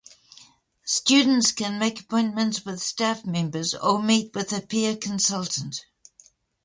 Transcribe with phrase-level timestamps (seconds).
[0.87, 5.85] Students can make appointments with staff members, or meet with a peer consultant.